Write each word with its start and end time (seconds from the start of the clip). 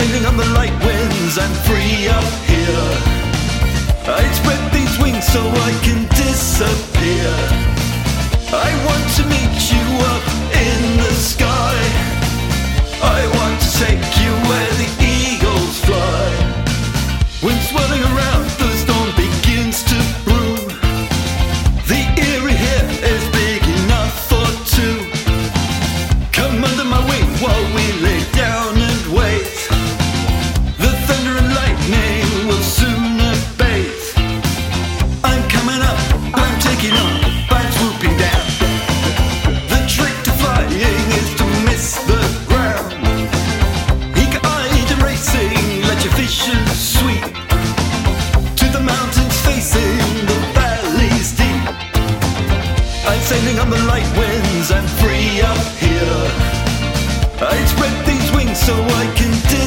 sailing 0.00 0.24
on 0.26 0.36
the 0.36 0.46
light 0.58 0.76
winds, 0.84 1.38
I'm 1.38 1.54
free 1.68 2.08
up 2.08 2.24
here. 2.48 2.90
I 4.06 4.22
spread 4.32 4.62
these 4.72 4.94
wings 4.98 5.26
so 5.26 5.40
I 5.40 5.72
can 5.84 6.00
disappear. 6.08 7.29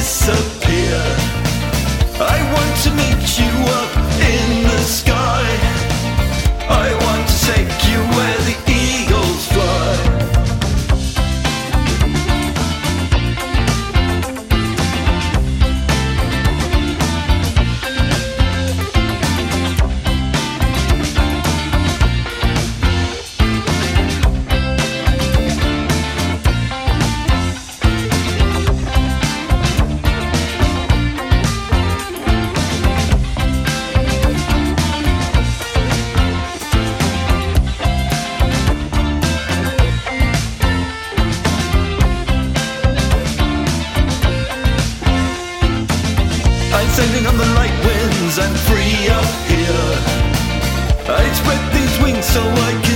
so 0.04 0.63
up 49.08 49.24
here. 49.50 49.94
I 51.06 51.22
spread 51.34 51.62
these 51.74 51.94
wings 52.02 52.24
so 52.24 52.40
I 52.40 52.80
can. 52.82 52.93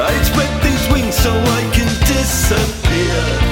I 0.00 0.14
spread 0.22 0.62
these 0.62 0.92
wings 0.92 1.16
so 1.16 1.32
I 1.32 1.70
can 1.72 1.88
disappear. 2.06 3.47